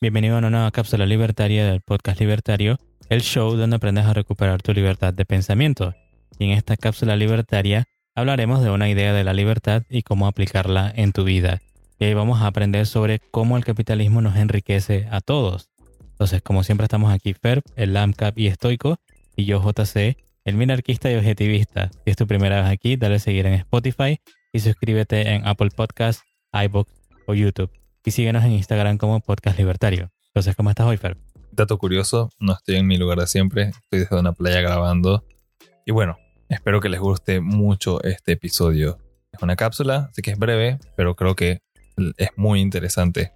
Bienvenido 0.00 0.36
a 0.36 0.38
una 0.38 0.50
nueva 0.50 0.70
cápsula 0.70 1.06
libertaria 1.06 1.66
del 1.66 1.80
podcast 1.80 2.20
libertario, 2.20 2.78
el 3.08 3.20
show 3.20 3.56
donde 3.56 3.76
aprendes 3.76 4.06
a 4.06 4.14
recuperar 4.14 4.62
tu 4.62 4.72
libertad 4.72 5.12
de 5.12 5.24
pensamiento. 5.24 5.94
Y 6.38 6.44
en 6.44 6.50
esta 6.52 6.76
cápsula 6.76 7.16
libertaria 7.16 7.88
hablaremos 8.14 8.62
de 8.62 8.70
una 8.70 8.88
idea 8.88 9.12
de 9.12 9.24
la 9.24 9.32
libertad 9.32 9.82
y 9.90 10.02
cómo 10.02 10.28
aplicarla 10.28 10.92
en 10.94 11.12
tu 11.12 11.24
vida. 11.24 11.60
Y 11.98 12.04
ahí 12.04 12.14
vamos 12.14 12.40
a 12.40 12.46
aprender 12.46 12.86
sobre 12.86 13.18
cómo 13.18 13.56
el 13.56 13.64
capitalismo 13.64 14.22
nos 14.22 14.36
enriquece 14.36 15.08
a 15.10 15.20
todos. 15.20 15.68
Entonces, 16.00 16.42
como 16.42 16.62
siempre 16.62 16.84
estamos 16.84 17.12
aquí, 17.12 17.34
Ferb, 17.34 17.64
el 17.74 17.92
LAMCAP 17.92 18.38
y 18.38 18.46
Estoico, 18.46 18.98
y 19.34 19.46
yo, 19.46 19.60
JC, 19.60 20.16
el 20.44 20.54
minarquista 20.54 21.10
y 21.10 21.16
objetivista. 21.16 21.90
Si 22.04 22.10
es 22.12 22.16
tu 22.16 22.28
primera 22.28 22.62
vez 22.62 22.70
aquí, 22.70 22.96
dale 22.96 23.16
a 23.16 23.18
seguir 23.18 23.46
en 23.46 23.54
Spotify 23.54 24.20
y 24.52 24.60
suscríbete 24.60 25.34
en 25.34 25.44
Apple 25.44 25.70
Podcasts, 25.74 26.22
iBooks 26.52 26.92
o 27.26 27.34
YouTube. 27.34 27.70
Y 28.08 28.10
síguenos 28.10 28.42
en 28.42 28.52
Instagram 28.52 28.96
como 28.96 29.20
Podcast 29.20 29.58
Libertario. 29.58 30.10
Entonces, 30.28 30.56
¿cómo 30.56 30.70
estás 30.70 30.86
hoy, 30.86 30.96
Fer? 30.96 31.18
Dato 31.52 31.76
curioso, 31.76 32.30
no 32.38 32.54
estoy 32.54 32.76
en 32.76 32.86
mi 32.86 32.96
lugar 32.96 33.18
de 33.18 33.26
siempre, 33.26 33.64
estoy 33.64 33.98
desde 33.98 34.18
una 34.18 34.32
playa 34.32 34.62
grabando. 34.62 35.26
Y 35.84 35.92
bueno, 35.92 36.16
espero 36.48 36.80
que 36.80 36.88
les 36.88 37.00
guste 37.00 37.42
mucho 37.42 38.02
este 38.02 38.32
episodio. 38.32 38.96
Es 39.30 39.42
una 39.42 39.56
cápsula, 39.56 40.08
así 40.10 40.22
que 40.22 40.30
es 40.30 40.38
breve, 40.38 40.78
pero 40.96 41.16
creo 41.16 41.34
que 41.34 41.60
es 42.16 42.30
muy 42.34 42.62
interesante. 42.62 43.32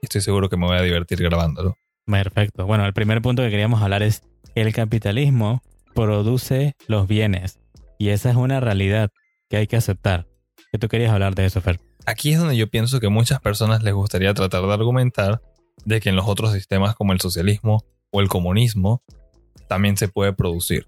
Y 0.00 0.06
estoy 0.06 0.22
seguro 0.22 0.48
que 0.48 0.56
me 0.56 0.64
voy 0.64 0.78
a 0.78 0.82
divertir 0.82 1.22
grabándolo. 1.22 1.76
Perfecto. 2.06 2.64
Bueno, 2.64 2.86
el 2.86 2.94
primer 2.94 3.20
punto 3.20 3.42
que 3.42 3.50
queríamos 3.50 3.82
hablar 3.82 4.02
es 4.02 4.22
el 4.54 4.72
capitalismo 4.72 5.60
produce 5.94 6.72
los 6.86 7.06
bienes. 7.06 7.58
Y 7.98 8.08
esa 8.08 8.30
es 8.30 8.36
una 8.36 8.60
realidad 8.60 9.10
que 9.50 9.58
hay 9.58 9.66
que 9.66 9.76
aceptar. 9.76 10.26
¿Qué 10.72 10.78
tú 10.78 10.88
querías 10.88 11.12
hablar 11.12 11.34
de 11.34 11.44
eso, 11.44 11.60
Fer? 11.60 11.80
Aquí 12.06 12.32
es 12.32 12.38
donde 12.38 12.56
yo 12.56 12.68
pienso 12.68 13.00
que 13.00 13.08
muchas 13.08 13.40
personas 13.40 13.82
les 13.82 13.92
gustaría 13.92 14.32
tratar 14.32 14.62
de 14.62 14.72
argumentar 14.72 15.42
de 15.84 16.00
que 16.00 16.08
en 16.08 16.16
los 16.16 16.28
otros 16.28 16.52
sistemas 16.52 16.94
como 16.94 17.12
el 17.12 17.20
socialismo 17.20 17.84
o 18.12 18.20
el 18.20 18.28
comunismo 18.28 19.02
también 19.68 19.96
se 19.96 20.06
puede 20.06 20.32
producir. 20.32 20.86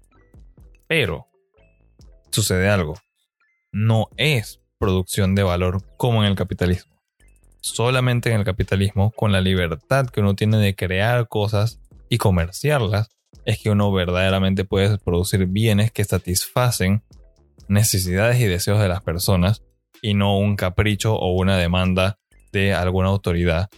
Pero 0.87 1.27
sucede 2.31 2.69
algo. 2.69 2.95
No 3.73 4.07
es 4.15 4.61
producción 4.77 5.35
de 5.35 5.43
valor 5.43 5.83
como 5.97 6.23
en 6.23 6.29
el 6.29 6.35
capitalismo. 6.35 6.97
Solamente 7.59 8.29
en 8.31 8.39
el 8.39 8.45
capitalismo, 8.45 9.11
con 9.11 9.33
la 9.33 9.41
libertad 9.41 10.07
que 10.07 10.21
uno 10.21 10.35
tiene 10.35 10.57
de 10.57 10.73
crear 10.73 11.27
cosas 11.27 11.81
y 12.07 12.17
comerciarlas, 12.17 13.09
es 13.43 13.59
que 13.59 13.69
uno 13.69 13.91
verdaderamente 13.91 14.63
puede 14.63 14.97
producir 14.97 15.45
bienes 15.47 15.91
que 15.91 16.05
satisfacen 16.05 17.03
necesidades 17.67 18.39
y 18.39 18.45
deseos 18.45 18.79
de 18.79 18.87
las 18.87 19.03
personas 19.03 19.63
y 20.01 20.13
no 20.13 20.37
un 20.37 20.55
capricho 20.55 21.15
o 21.15 21.33
una 21.33 21.57
demanda 21.57 22.17
de 22.51 22.73
alguna 22.73 23.09
autoridad. 23.09 23.69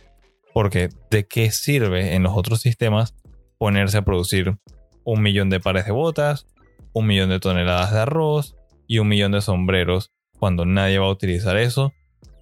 Porque 0.54 0.90
¿de 1.10 1.28
qué 1.28 1.52
sirve 1.52 2.16
en 2.16 2.24
los 2.24 2.34
otros 2.36 2.62
sistemas 2.62 3.16
ponerse 3.58 3.98
a 3.98 4.02
producir 4.04 4.58
un 5.04 5.22
millón 5.22 5.50
de 5.50 5.60
pares 5.60 5.86
de 5.86 5.92
botas, 5.92 6.48
un 6.94 7.08
millón 7.08 7.30
de 7.30 7.40
toneladas 7.40 7.92
de 7.92 8.00
arroz 8.00 8.56
y 8.88 9.00
un 9.00 9.08
millón 9.08 9.32
de 9.32 9.42
sombreros 9.42 10.12
cuando 10.38 10.66
nadie 10.66 11.00
va 11.00 11.06
a 11.06 11.12
utilizar 11.12 11.58
eso? 11.58 11.94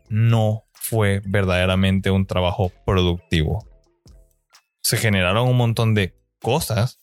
No 0.09 0.63
fue 0.73 1.21
verdaderamente 1.25 2.09
un 2.09 2.25
trabajo 2.25 2.71
productivo. 2.85 3.67
Se 4.81 4.97
generaron 4.97 5.47
un 5.47 5.57
montón 5.57 5.93
de 5.93 6.15
cosas 6.41 6.99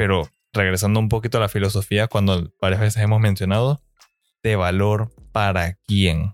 pero 0.00 0.30
regresando 0.54 0.98
un 0.98 1.10
poquito 1.10 1.36
a 1.36 1.42
la 1.42 1.50
filosofía, 1.50 2.06
cuando 2.06 2.50
varias 2.58 2.80
veces 2.80 3.02
hemos 3.02 3.20
mencionado, 3.20 3.82
de 4.42 4.56
valor 4.56 5.12
para 5.32 5.74
quién. 5.86 6.32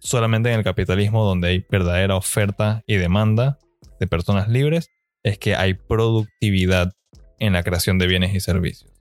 Solamente 0.00 0.50
en 0.50 0.58
el 0.58 0.64
capitalismo 0.64 1.24
donde 1.24 1.48
hay 1.48 1.66
verdadera 1.70 2.16
oferta 2.16 2.82
y 2.86 2.96
demanda 2.96 3.58
de 3.98 4.06
personas 4.06 4.48
libres, 4.48 4.88
es 5.22 5.38
que 5.38 5.56
hay 5.56 5.74
productividad 5.74 6.92
en 7.38 7.54
la 7.54 7.62
creación 7.62 7.98
de 7.98 8.06
bienes 8.06 8.34
y 8.34 8.40
servicios. 8.40 8.92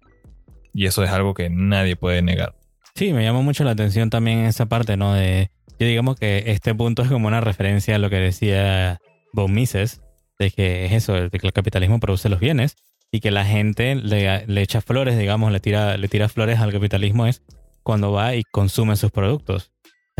Y 0.73 0.85
eso 0.85 1.03
es 1.03 1.11
algo 1.11 1.33
que 1.33 1.49
nadie 1.49 1.95
puede 1.95 2.21
negar. 2.21 2.55
Sí, 2.95 3.13
me 3.13 3.23
llama 3.23 3.41
mucho 3.41 3.63
la 3.63 3.71
atención 3.71 4.09
también 4.09 4.39
esa 4.39 4.67
parte, 4.67 4.97
¿no? 4.97 5.13
De, 5.13 5.51
yo 5.79 5.87
digamos 5.87 6.15
que 6.15 6.43
este 6.47 6.73
punto 6.73 7.01
es 7.01 7.09
como 7.09 7.27
una 7.27 7.41
referencia 7.41 7.95
a 7.95 7.99
lo 7.99 8.09
que 8.09 8.17
decía 8.17 8.99
Von 9.33 9.53
Mises, 9.53 10.01
de 10.39 10.51
que 10.51 10.85
es 10.85 10.93
eso, 10.93 11.13
de 11.13 11.29
que 11.29 11.47
el 11.47 11.53
capitalismo 11.53 11.99
produce 11.99 12.29
los 12.29 12.39
bienes 12.39 12.75
y 13.11 13.19
que 13.19 13.31
la 13.31 13.45
gente 13.45 13.95
le, 13.95 14.45
le, 14.47 14.61
echa 14.61 14.81
flores, 14.81 15.17
digamos, 15.17 15.51
le 15.51 15.59
tira, 15.59 15.97
le 15.97 16.07
tira 16.07 16.29
flores 16.29 16.59
al 16.59 16.71
capitalismo 16.71 17.27
es 17.27 17.43
cuando 17.83 18.11
va 18.11 18.35
y 18.35 18.43
consume 18.43 18.95
sus 18.95 19.11
productos. 19.11 19.71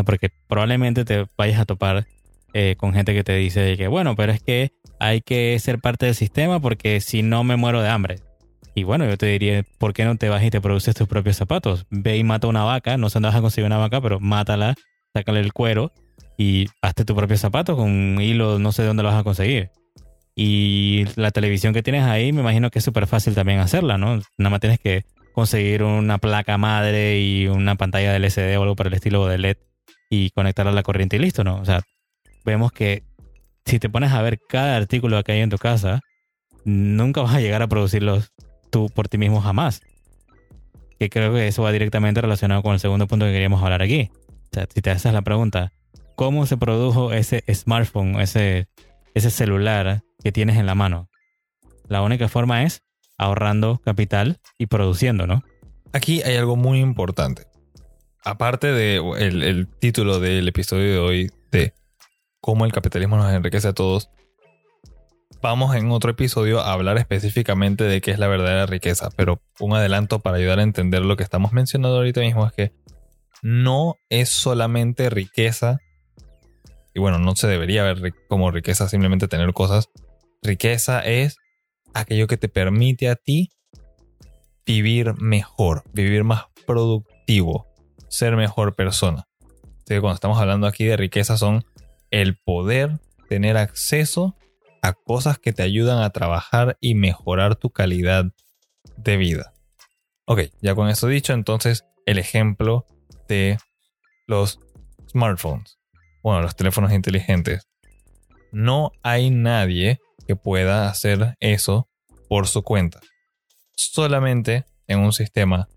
porque 0.06 0.29
probablemente 0.47 1.06
te 1.06 1.25
vayas 1.38 1.59
a 1.59 1.66
topar 1.66 2.06
eh, 2.53 2.75
con 2.78 2.94
gente 2.94 3.13
que 3.13 3.24
te 3.24 3.35
dice 3.35 3.78
que, 3.78 3.88
bueno, 3.88 4.16
pero 4.16 4.31
es 4.31 4.41
que 4.41 4.72
hay 5.00 5.22
que 5.22 5.57
ser 5.59 5.79
parte 5.79 6.06
del 6.06 6.16
sistema 6.16 6.59
porque 6.59 7.01
si 7.01 7.24
no 7.24 7.44
me 7.44 7.56
muero 7.56 7.81
de 7.81 7.90
hambre. 7.90 8.19
Y 8.75 8.84
bueno, 8.84 9.06
yo 9.06 9.18
te 9.18 9.28
diría, 9.28 9.63
¿por 9.78 9.94
qué 9.94 10.03
no 10.06 10.16
te 10.16 10.29
vas 10.29 10.44
y 10.44 10.50
te 10.50 10.62
produces 10.62 10.96
tus 10.96 11.07
propios 11.07 11.38
zapatos? 11.38 11.85
Ve 11.90 12.18
y 12.18 12.24
mata 12.24 12.47
una 12.47 12.63
vaca, 12.63 12.97
no 12.97 13.09
sé 13.09 13.16
dónde 13.16 13.29
vas 13.29 13.35
a 13.38 13.41
conseguir 13.41 13.68
una 13.68 13.78
vaca, 13.78 14.01
pero 14.01 14.19
mátala, 14.19 14.75
sácale 15.13 15.40
el 15.41 15.53
cuero 15.53 15.91
y 16.38 16.68
hazte 16.81 17.06
tu 17.06 17.16
propio 17.16 17.38
zapato 17.38 17.75
con 17.75 17.90
un 17.91 18.22
hilo, 18.22 18.57
no 18.59 18.72
sé 18.72 18.81
de 18.81 18.88
dónde 18.88 19.03
lo 19.03 19.09
vas 19.09 19.19
a 19.19 19.24
conseguir. 19.24 19.69
Y 20.35 21.06
la 21.16 21.30
televisión 21.30 21.74
que 21.74 21.84
tienes 21.84 22.03
ahí, 22.03 22.34
me 22.34 22.41
imagino 22.41 22.72
que 22.72 22.80
es 22.80 22.85
súper 22.85 23.06
fácil 23.06 23.35
también 23.35 23.59
hacerla, 23.59 24.00
¿no? 24.00 24.19
Nada 24.38 24.50
más 24.50 24.59
tienes 24.59 24.80
que 24.80 25.06
conseguir 25.34 25.84
una 25.84 26.18
placa 26.18 26.58
madre 26.58 27.20
y 27.20 27.48
una 27.48 27.76
pantalla 27.76 28.12
de 28.12 28.18
LCD 28.18 28.58
o 28.58 28.64
algo 28.64 28.76
para 28.76 28.90
el 28.90 28.96
estilo 28.96 29.28
de 29.28 29.38
LED 29.38 29.58
y 30.10 30.30
conectarla 30.32 30.72
a 30.72 30.76
la 30.76 30.84
corriente 30.84 31.16
y 31.16 31.20
listo, 31.20 31.44
¿no? 31.44 31.60
O 31.60 31.66
sea, 31.66 31.82
vemos 32.46 32.72
que 32.72 33.04
si 33.66 33.80
te 33.80 33.90
pones 33.90 34.12
a 34.12 34.22
ver 34.22 34.40
cada 34.48 34.76
artículo 34.76 35.24
que 35.24 35.32
hay 35.32 35.42
en 35.42 35.50
tu 35.50 35.58
casa, 35.58 36.02
nunca 36.66 37.22
vas 37.22 37.36
a 37.36 37.42
llegar 37.42 37.62
a 37.62 37.68
producirlos 37.68 38.32
tú 38.70 38.90
por 38.94 39.08
ti 39.08 39.18
mismo 39.18 39.42
jamás. 39.42 39.82
Que 41.00 41.10
creo 41.10 41.34
que 41.34 41.48
eso 41.48 41.64
va 41.64 41.72
directamente 41.72 42.22
relacionado 42.22 42.62
con 42.62 42.74
el 42.74 42.80
segundo 42.80 43.08
punto 43.08 43.26
que 43.26 43.32
queríamos 43.32 43.64
hablar 43.64 43.82
aquí. 43.82 44.10
O 44.28 44.54
sea, 44.54 44.68
si 44.74 44.82
te 44.82 44.92
haces 44.92 45.14
la 45.14 45.22
pregunta, 45.24 45.74
¿cómo 46.16 46.46
se 46.46 46.58
produjo 46.58 47.12
ese 47.12 47.44
smartphone, 47.54 48.20
ese, 48.22 48.68
ese 49.14 49.32
celular 49.32 50.04
que 50.24 50.32
tienes 50.32 50.58
en 50.58 50.66
la 50.66 50.76
mano. 50.76 51.10
La 51.88 52.02
única 52.02 52.28
forma 52.30 52.64
es 52.64 52.82
ahorrando 53.18 53.79
capital 53.84 54.40
y 54.57 54.68
produciendo, 54.68 55.28
¿no? 55.28 55.44
Aquí 55.91 56.22
hay 56.24 56.35
algo 56.35 56.56
muy 56.56 56.79
importante. 56.79 57.47
Aparte 58.24 58.68
del 58.68 59.01
de 59.01 59.28
el 59.28 59.68
título 59.79 60.19
del 60.19 60.47
episodio 60.47 60.91
de 60.91 60.97
hoy 60.97 61.31
de 61.51 61.74
cómo 62.40 62.66
el 62.66 62.72
capitalismo 62.72 63.18
nos 63.18 63.31
enriquece 63.31 63.68
a 63.68 63.74
todos, 63.74 64.09
vamos 65.41 65.75
en 65.75 65.91
otro 65.91 66.12
episodio 66.12 66.62
a 66.62 66.74
hablar 66.74 66.97
específicamente 66.97 67.84
de 67.84 68.01
qué 68.01 68.12
es 68.12 68.19
la 68.19 68.28
verdadera 68.28 68.66
riqueza. 68.66 69.09
Pero 69.16 69.41
un 69.59 69.74
adelanto 69.74 70.19
para 70.19 70.38
ayudar 70.38 70.59
a 70.59 70.63
entender 70.63 71.03
lo 71.03 71.18
que 71.18 71.24
estamos 71.24 71.51
mencionando 71.51 71.97
ahorita 71.97 72.22
mismo 72.22 72.47
es 72.47 72.53
que 72.53 72.74
no 73.41 73.97
es 74.09 74.30
solamente 74.30 75.09
riqueza. 75.09 75.80
Y 76.94 77.00
bueno, 77.00 77.19
no 77.19 77.35
se 77.35 77.47
debería 77.47 77.84
ver 77.84 78.13
como 78.30 78.51
riqueza 78.51 78.88
simplemente 78.88 79.28
tener 79.28 79.51
cosas, 79.51 79.90
Riqueza 80.44 81.00
es 81.00 81.38
aquello 81.94 82.28
que 82.28 82.38
te 82.38 82.50
permite 82.50 83.09
a 83.09 83.16
ti 83.16 83.52
vivir 84.66 85.14
mejor, 85.22 85.84
vivir 85.94 86.24
más 86.24 86.46
productivo, 86.66 87.68
ser 88.09 88.36
mejor 88.36 88.76
persona. 88.76 89.28
cuando 89.88 90.14
estamos 90.14 90.40
hablando 90.40 90.68
aquí 90.68 90.86
de 90.86 90.98
riqueza 90.98 91.38
son 91.38 91.66
el 92.09 92.38
poder 92.38 93.00
tener 93.30 93.58
acceso 93.58 94.36
a 94.81 94.94
cosas 94.94 95.40
que 95.40 95.54
te 95.54 95.64
ayudan 95.64 96.00
a 96.00 96.09
trabajar 96.09 96.78
y 96.81 96.96
mejorar 96.96 97.56
tu 97.56 97.70
calidad 97.70 98.25
de 98.98 99.18
vida. 99.18 99.54
Ok, 100.25 100.42
ya 100.62 100.75
con 100.75 100.90
eso 100.90 101.08
dicho, 101.08 101.34
entonces 101.34 101.86
el 102.06 102.18
ejemplo 102.18 102.86
de 103.28 103.58
los 104.28 104.60
smartphones, 105.10 105.80
bueno, 106.22 106.42
los 106.42 106.56
teléfonos 106.56 106.92
inteligentes. 106.94 107.68
No 108.51 108.92
hay 109.04 109.30
nadie 109.31 110.00
que 110.28 110.36
pueda 110.36 110.90
hacer 110.90 111.36
eso 111.40 111.88
por 112.30 112.48
su 112.48 112.64
cuenta. 112.64 113.00
Solamente 113.75 114.66
en 114.88 115.00
un 115.00 115.14
sistema 115.14 115.68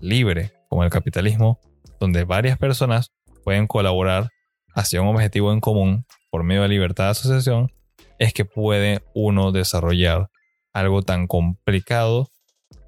libre 0.00 0.52
como 0.68 0.84
el 0.84 0.90
capitalismo, 0.90 1.60
donde 2.00 2.24
varias 2.24 2.58
personas 2.58 3.12
pueden 3.44 3.66
colaborar 3.66 4.30
hacia 4.74 5.00
un 5.00 5.08
objetivo 5.08 5.52
en 5.52 5.60
común 5.60 6.04
por 6.30 6.42
medio 6.42 6.62
de 6.62 6.68
libertad 6.68 7.04
de 7.04 7.10
asociación, 7.10 7.72
es 8.18 8.32
que 8.32 8.44
puede 8.44 9.02
uno 9.14 9.52
desarrollar 9.52 10.28
algo 10.72 11.02
tan 11.02 11.26
complicado 11.26 12.28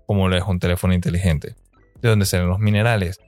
como 0.07 0.29
lo 0.29 0.37
es 0.37 0.45
un 0.45 0.59
teléfono 0.59 0.95
inteligente. 0.95 1.55
¿De 2.01 2.09
dónde 2.09 2.27
salen 2.27 2.49
los 2.49 2.59
minerales? 2.59 3.21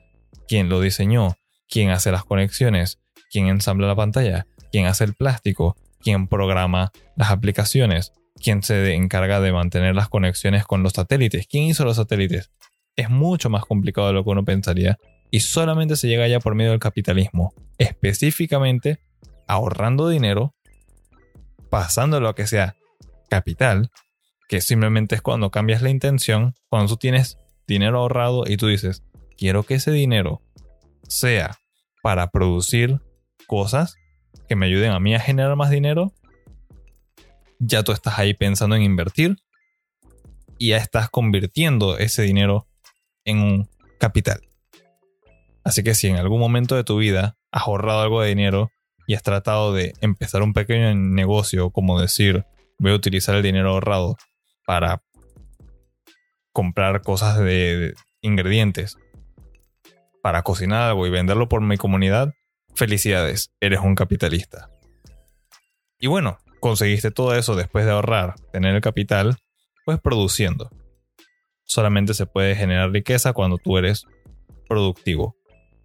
¿Quién 0.49 0.69
lo 0.69 0.81
diseñó? 0.81 1.37
¿Quién 1.69 1.91
hace 1.91 2.11
las 2.11 2.25
conexiones? 2.25 2.99
¿Quién 3.31 3.49
ensambla 3.49 3.87
la 3.87 3.97
pantalla? 3.97 4.47
¿Quién 4.73 4.87
hace 4.87 5.05
el 5.05 5.15
plástico? 5.15 5.77
Quién 6.03 6.29
programa 6.29 6.93
las 7.17 7.31
aplicaciones, 7.31 8.13
quién 8.37 8.63
se 8.63 8.95
encarga 8.95 9.41
de 9.41 9.53
mantener 9.53 9.95
las 9.95 10.09
conexiones 10.09 10.65
con 10.65 10.83
los 10.83 10.95
satélites, 10.95 11.47
quién 11.47 11.65
hizo 11.65 11.85
los 11.85 11.97
satélites. 11.97 12.51
Es 12.97 13.11
mucho 13.11 13.51
más 13.51 13.65
complicado 13.65 14.09
de 14.09 14.15
lo 14.15 14.25
que 14.25 14.31
uno 14.31 14.45
pensaría 14.45 14.99
y 15.31 15.41
solamente 15.41 15.97
se 15.97 16.09
llega 16.09 16.25
allá 16.25 16.41
por 16.41 16.55
medio 16.55 16.71
del 16.71 16.81
capitalismo, 16.81 17.55
específicamente 17.79 18.99
ahorrando 19.47 20.09
dinero, 20.09 20.55
pasándolo 21.71 22.29
a 22.29 22.35
que 22.35 22.47
sea 22.47 22.77
capital, 23.29 23.91
que 24.49 24.61
simplemente 24.61 25.15
es 25.15 25.23
cuando 25.23 25.51
cambias 25.51 25.83
la 25.83 25.91
intención, 25.91 26.55
cuando 26.69 26.89
tú 26.89 26.97
tienes 26.97 27.39
dinero 27.67 27.99
ahorrado 27.99 28.45
y 28.47 28.57
tú 28.57 28.67
dices, 28.67 29.05
quiero 29.37 29.63
que 29.63 29.75
ese 29.75 29.93
dinero 29.93 30.43
sea 31.07 31.59
para 32.03 32.31
producir 32.31 33.01
cosas 33.47 33.97
que 34.51 34.57
me 34.57 34.67
ayuden 34.67 34.91
a 34.91 34.99
mí 34.99 35.15
a 35.15 35.21
generar 35.21 35.55
más 35.55 35.71
dinero, 35.71 36.13
ya 37.61 37.85
tú 37.85 37.93
estás 37.93 38.19
ahí 38.19 38.35
pensando 38.35 38.75
en 38.75 38.83
invertir 38.83 39.37
y 40.59 40.71
ya 40.71 40.79
estás 40.79 41.09
convirtiendo 41.09 41.99
ese 41.99 42.23
dinero 42.23 42.67
en 43.25 43.39
un 43.39 43.71
capital. 44.01 44.41
Así 45.63 45.85
que 45.85 45.95
si 45.95 46.09
en 46.09 46.17
algún 46.17 46.41
momento 46.41 46.75
de 46.75 46.83
tu 46.83 46.99
vida 46.99 47.39
has 47.53 47.63
ahorrado 47.63 48.01
algo 48.01 48.23
de 48.23 48.31
dinero 48.31 48.73
y 49.07 49.15
has 49.15 49.23
tratado 49.23 49.73
de 49.73 49.93
empezar 50.01 50.43
un 50.43 50.53
pequeño 50.53 50.93
negocio, 50.97 51.71
como 51.71 52.01
decir, 52.01 52.45
voy 52.81 52.91
a 52.91 52.97
utilizar 52.97 53.37
el 53.37 53.45
dinero 53.45 53.71
ahorrado 53.71 54.17
para 54.67 55.05
comprar 56.53 57.03
cosas 57.03 57.39
de, 57.39 57.95
ingredientes 58.21 58.99
para 60.25 60.43
cocinar 60.43 60.91
algo 60.91 61.07
y 61.07 61.11
venderlo 61.11 61.49
por 61.49 61.61
mi 61.61 61.77
comunidad, 61.77 62.35
felicidades, 62.81 63.53
eres 63.61 63.81
un 63.81 63.95
capitalista. 63.95 64.71
Y 65.99 66.07
bueno, 66.07 66.39
conseguiste 66.61 67.11
todo 67.11 67.35
eso 67.35 67.55
después 67.55 67.85
de 67.85 67.93
ahorrar, 67.93 68.37
tener 68.53 68.75
el 68.75 68.81
capital, 68.81 69.37
pues 69.85 70.01
produciendo. 70.01 70.71
Solamente 71.65 72.15
se 72.15 72.25
puede 72.25 72.57
generar 72.57 72.91
riqueza 72.91 73.35
cuando 73.35 73.59
tú 73.59 73.77
eres 73.77 74.07
productivo. 74.67 75.37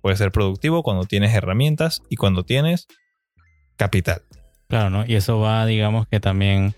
Puedes 0.01 0.19
ser 0.19 0.31
productivo 0.31 0.83
cuando 0.83 1.03
tienes 1.03 1.35
herramientas 1.35 2.01
y 2.09 2.15
cuando 2.15 2.43
tienes 2.43 2.87
capital. 3.75 4.21
Claro, 4.69 4.89
¿no? 4.89 5.05
Y 5.05 5.15
eso 5.15 5.41
va, 5.41 5.65
digamos 5.65 6.07
que 6.07 6.21
también 6.21 6.75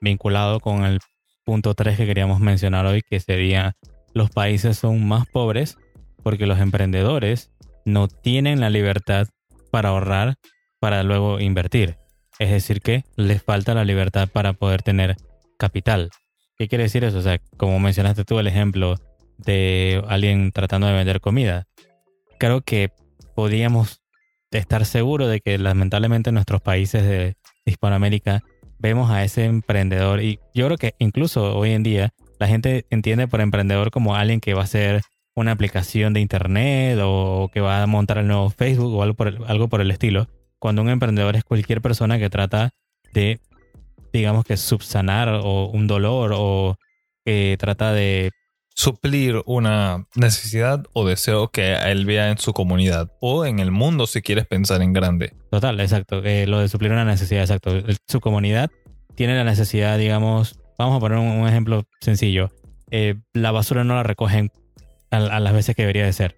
vinculado 0.00 0.58
con 0.58 0.84
el 0.84 0.98
punto 1.44 1.74
3 1.74 1.96
que 1.96 2.06
queríamos 2.06 2.40
mencionar 2.40 2.86
hoy, 2.86 3.02
que 3.08 3.20
sería 3.20 3.76
los 4.14 4.30
países 4.30 4.78
son 4.78 5.06
más 5.06 5.28
pobres 5.28 5.78
porque 6.24 6.46
los 6.46 6.58
emprendedores 6.58 7.52
no 7.88 8.08
tienen 8.08 8.60
la 8.60 8.70
libertad 8.70 9.28
para 9.70 9.90
ahorrar 9.90 10.36
para 10.80 11.02
luego 11.02 11.40
invertir. 11.40 11.96
Es 12.38 12.50
decir, 12.50 12.80
que 12.80 13.04
les 13.16 13.42
falta 13.42 13.74
la 13.74 13.84
libertad 13.84 14.28
para 14.28 14.52
poder 14.52 14.82
tener 14.82 15.16
capital. 15.58 16.10
¿Qué 16.56 16.68
quiere 16.68 16.84
decir 16.84 17.02
eso? 17.04 17.18
O 17.18 17.22
sea, 17.22 17.38
como 17.56 17.80
mencionaste 17.80 18.24
tú 18.24 18.38
el 18.38 18.46
ejemplo 18.46 18.96
de 19.38 20.02
alguien 20.08 20.52
tratando 20.52 20.86
de 20.86 20.92
vender 20.92 21.20
comida. 21.20 21.66
Creo 22.38 22.60
que 22.60 22.90
podríamos 23.34 24.00
estar 24.50 24.84
seguros 24.86 25.28
de 25.28 25.40
que 25.40 25.58
lamentablemente 25.58 26.30
en 26.30 26.34
nuestros 26.34 26.60
países 26.60 27.02
de 27.02 27.36
Hispanoamérica 27.64 28.42
vemos 28.78 29.10
a 29.10 29.24
ese 29.24 29.44
emprendedor 29.44 30.22
y 30.22 30.38
yo 30.54 30.66
creo 30.66 30.78
que 30.78 30.94
incluso 30.98 31.56
hoy 31.56 31.72
en 31.72 31.82
día 31.82 32.10
la 32.38 32.46
gente 32.46 32.86
entiende 32.90 33.26
por 33.26 33.40
emprendedor 33.40 33.90
como 33.90 34.14
alguien 34.14 34.40
que 34.40 34.54
va 34.54 34.62
a 34.62 34.64
hacer 34.64 35.02
una 35.38 35.52
aplicación 35.52 36.12
de 36.12 36.20
internet 36.20 36.98
o 37.02 37.50
que 37.52 37.60
va 37.60 37.82
a 37.82 37.86
montar 37.86 38.18
el 38.18 38.26
nuevo 38.26 38.50
Facebook 38.50 38.94
o 38.94 39.02
algo 39.02 39.14
por 39.14 39.28
el, 39.28 39.38
algo 39.46 39.68
por 39.68 39.80
el 39.80 39.90
estilo, 39.90 40.28
cuando 40.58 40.82
un 40.82 40.88
emprendedor 40.90 41.36
es 41.36 41.44
cualquier 41.44 41.80
persona 41.80 42.18
que 42.18 42.28
trata 42.28 42.70
de, 43.14 43.40
digamos 44.12 44.44
que 44.44 44.56
subsanar 44.56 45.28
o 45.28 45.66
un 45.66 45.86
dolor 45.86 46.32
o 46.34 46.76
que 47.24 47.56
trata 47.58 47.92
de 47.92 48.30
suplir 48.74 49.42
una 49.46 50.06
necesidad 50.14 50.84
o 50.92 51.06
deseo 51.06 51.48
que 51.48 51.74
él 51.74 52.06
vea 52.06 52.30
en 52.30 52.38
su 52.38 52.52
comunidad 52.52 53.10
o 53.20 53.44
en 53.44 53.58
el 53.58 53.70
mundo 53.70 54.06
si 54.06 54.22
quieres 54.22 54.46
pensar 54.46 54.82
en 54.82 54.92
grande. 54.92 55.32
Total, 55.50 55.80
exacto. 55.80 56.22
Eh, 56.24 56.46
lo 56.46 56.60
de 56.60 56.68
suplir 56.68 56.92
una 56.92 57.04
necesidad, 57.04 57.42
exacto. 57.42 57.72
Su 58.06 58.20
comunidad 58.20 58.70
tiene 59.14 59.36
la 59.36 59.44
necesidad, 59.44 59.98
digamos, 59.98 60.60
vamos 60.78 60.96
a 60.96 61.00
poner 61.00 61.18
un, 61.18 61.48
ejemplo 61.48 61.84
sencillo. 62.00 62.50
Eh, 62.90 63.16
la 63.32 63.50
basura 63.50 63.84
no 63.84 63.94
la 63.94 64.04
recogen 64.04 64.50
a, 65.10 65.40
las 65.40 65.52
veces 65.52 65.74
que 65.74 65.82
debería 65.82 66.04
de 66.04 66.12
ser. 66.12 66.36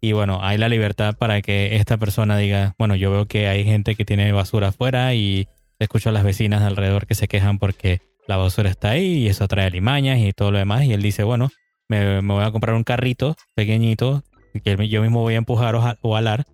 Y 0.00 0.12
bueno, 0.12 0.40
hay 0.42 0.56
la 0.56 0.68
libertad 0.68 1.14
para 1.16 1.42
que 1.42 1.76
esta 1.76 1.98
persona 1.98 2.36
diga, 2.38 2.74
bueno, 2.78 2.94
yo 2.96 3.10
veo 3.10 3.26
que 3.26 3.48
hay 3.48 3.64
gente 3.64 3.94
que 3.94 4.04
tiene 4.04 4.32
basura 4.32 4.68
afuera 4.68 5.14
y 5.14 5.48
escucho 5.78 6.08
a 6.08 6.12
las 6.12 6.24
vecinas 6.24 6.62
alrededor 6.62 7.06
que 7.06 7.14
se 7.14 7.28
quejan 7.28 7.58
porque 7.58 8.00
la 8.26 8.36
basura 8.36 8.70
está 8.70 8.90
ahí 8.90 9.18
y 9.18 9.28
eso 9.28 9.46
trae 9.48 9.66
alimañas 9.66 10.18
y 10.18 10.32
todo 10.32 10.52
lo 10.52 10.58
demás. 10.58 10.84
Y 10.84 10.92
él 10.92 11.02
dice, 11.02 11.22
bueno, 11.22 11.50
me, 11.88 12.20
voy 12.20 12.44
a 12.44 12.50
comprar 12.50 12.76
un 12.76 12.84
carrito 12.84 13.36
pequeñito 13.54 14.22
que 14.64 14.88
yo 14.88 15.02
mismo 15.02 15.20
voy 15.20 15.34
a 15.34 15.38
empujar 15.38 15.74
o, 16.00 16.16
alar 16.16 16.44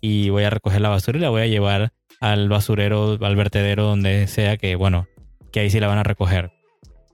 y 0.00 0.30
voy 0.30 0.44
a 0.44 0.50
recoger 0.50 0.80
la 0.80 0.88
basura 0.88 1.18
y 1.18 1.20
la 1.20 1.30
voy 1.30 1.42
a 1.42 1.46
llevar 1.46 1.92
al 2.20 2.48
basurero, 2.48 3.18
al 3.20 3.36
vertedero, 3.36 3.84
donde 3.84 4.26
sea 4.26 4.56
que, 4.56 4.74
bueno, 4.74 5.06
que 5.52 5.60
ahí 5.60 5.70
sí 5.70 5.78
la 5.80 5.88
van 5.88 5.98
a 5.98 6.02
recoger. 6.02 6.55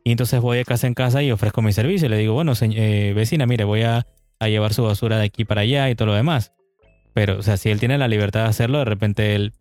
Y 0.04 0.10
entonces 0.10 0.40
voy 0.40 0.58
de 0.58 0.64
casa 0.64 0.86
en 0.86 0.94
casa 0.94 1.22
y 1.22 1.30
ofrezco 1.30 1.62
mi 1.62 1.72
servicio. 1.72 2.08
Le 2.08 2.18
digo, 2.18 2.34
bueno, 2.34 2.52
eh, 2.60 3.12
vecina, 3.14 3.46
mire, 3.46 3.64
voy 3.64 3.82
a, 3.82 4.06
a, 4.40 4.48
llevar 4.48 4.74
su 4.74 4.82
basura 4.82 5.18
de 5.18 5.24
aquí 5.24 5.44
para 5.44 5.60
allá 5.60 5.88
y 5.90 5.94
todo 5.94 6.06
lo 6.06 6.14
demás. 6.14 6.52
Pero, 7.14 7.38
o 7.38 7.42
sea, 7.42 7.56
si 7.56 7.70
él 7.70 7.78
tiene 7.78 7.98
la 7.98 8.08
libertad 8.08 8.42
de 8.42 8.48
hacerlo, 8.48 8.78
de 8.78 8.84
repente 8.84 9.34
él, 9.34 9.52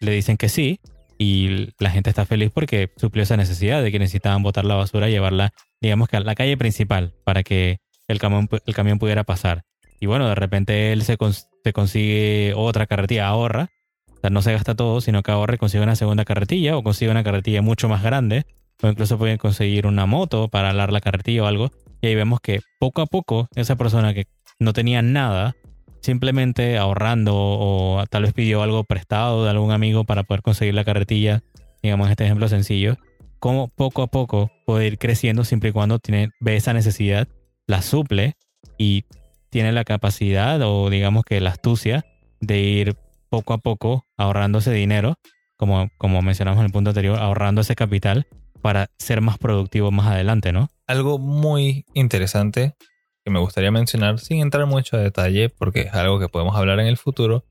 le 0.00 0.12
dicen 0.12 0.36
que 0.36 0.48
sí 0.48 0.80
y 1.18 1.68
la 1.78 1.90
gente 1.90 2.10
está 2.10 2.26
feliz 2.26 2.50
porque 2.52 2.90
suplió 2.96 3.22
esa 3.22 3.36
necesidad 3.36 3.82
de 3.82 3.92
que 3.92 3.98
necesitaban 3.98 4.42
botar 4.42 4.64
la 4.64 4.74
basura 4.74 5.08
y 5.08 5.12
llevarla, 5.12 5.52
digamos 5.80 6.08
que 6.08 6.16
a 6.16 6.20
la 6.20 6.34
calle 6.34 6.56
principal 6.56 7.14
para 7.24 7.42
que 7.42 7.78
el 8.08 8.18
camión, 8.18 8.48
el 8.66 8.74
camión 8.74 8.98
pudiera 8.98 9.24
pasar. 9.24 9.64
Y 10.00 10.06
bueno, 10.06 10.28
de 10.28 10.34
repente 10.34 10.92
él 10.92 11.02
se, 11.02 11.16
se 11.62 11.72
consigue 11.72 12.52
otra 12.56 12.86
carretilla, 12.86 13.28
ahorra, 13.28 13.70
o 14.10 14.20
sea, 14.20 14.30
no 14.30 14.42
se 14.42 14.52
gasta 14.52 14.74
todo, 14.74 15.00
sino 15.00 15.22
que 15.22 15.30
ahorra 15.30 15.54
y 15.54 15.58
consigue 15.58 15.84
una 15.84 15.96
segunda 15.96 16.24
carretilla 16.24 16.76
o 16.76 16.82
consigue 16.82 17.10
una 17.10 17.24
carretilla 17.24 17.62
mucho 17.62 17.88
más 17.88 18.02
grande 18.02 18.46
o 18.84 18.88
incluso 18.88 19.16
pueden 19.16 19.38
conseguir 19.38 19.86
una 19.86 20.04
moto 20.04 20.48
para 20.48 20.68
alar 20.68 20.92
la 20.92 21.00
carretilla 21.00 21.44
o 21.44 21.46
algo. 21.46 21.70
Y 22.02 22.08
ahí 22.08 22.14
vemos 22.14 22.40
que 22.40 22.60
poco 22.78 23.00
a 23.00 23.06
poco 23.06 23.48
esa 23.54 23.76
persona 23.76 24.12
que 24.12 24.26
no 24.58 24.74
tenía 24.74 25.00
nada 25.00 25.56
simplemente 26.02 26.76
ahorrando 26.76 27.32
o 27.34 28.04
tal 28.10 28.24
vez 28.24 28.34
pidió 28.34 28.62
algo 28.62 28.84
prestado 28.84 29.44
de 29.44 29.50
algún 29.50 29.70
amigo 29.70 30.04
para 30.04 30.22
poder 30.22 30.42
conseguir 30.42 30.74
la 30.74 30.84
carretilla, 30.84 31.42
digamos 31.82 32.10
este 32.10 32.24
ejemplo 32.26 32.46
sencillo, 32.48 32.98
como 33.38 33.68
poco 33.68 34.02
a 34.02 34.06
poco 34.06 34.50
puede 34.66 34.86
ir 34.86 34.98
creciendo 34.98 35.44
siempre 35.44 35.70
y 35.70 35.72
cuando 35.72 35.98
tiene, 35.98 36.28
ve 36.40 36.56
esa 36.56 36.74
necesidad, 36.74 37.26
la 37.66 37.80
suple 37.80 38.34
y 38.76 39.06
tiene 39.48 39.72
la 39.72 39.84
capacidad 39.84 40.60
o 40.60 40.90
digamos 40.90 41.24
que 41.24 41.40
la 41.40 41.50
astucia 41.50 42.04
de 42.40 42.60
ir 42.60 42.96
poco 43.30 43.54
a 43.54 43.58
poco 43.58 44.04
ahorrando 44.18 44.58
ese 44.58 44.72
dinero, 44.72 45.14
como, 45.56 45.88
como 45.96 46.20
mencionamos 46.20 46.60
en 46.60 46.66
el 46.66 46.72
punto 46.72 46.90
anterior, 46.90 47.18
ahorrando 47.18 47.62
ese 47.62 47.74
capital 47.74 48.26
para 48.64 48.88
ser 48.96 49.20
más 49.20 49.36
productivo 49.36 49.90
más 49.90 50.06
adelante, 50.06 50.50
¿no? 50.50 50.70
Algo 50.86 51.18
muy 51.18 51.84
interesante 51.92 52.74
que 53.22 53.30
me 53.30 53.38
gustaría 53.38 53.70
mencionar 53.70 54.18
sin 54.18 54.40
entrar 54.40 54.64
mucho 54.64 54.96
a 54.96 55.00
detalle 55.00 55.50
porque 55.50 55.82
es 55.82 55.92
algo 55.92 56.18
que 56.18 56.30
podemos 56.30 56.56
hablar 56.56 56.80
en 56.80 56.86
el 56.86 56.96
futuro. 56.96 57.44